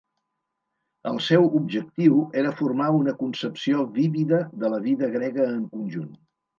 El 1.11 1.19
seu 1.25 1.45
objectiu 1.59 2.17
era 2.43 2.55
formar 2.63 2.89
una 3.03 3.15
concepció 3.23 3.87
vívida 4.01 4.43
de 4.65 4.77
la 4.77 4.85
vida 4.91 5.15
grega 5.17 5.51
en 5.57 5.65
conjunt. 5.79 6.15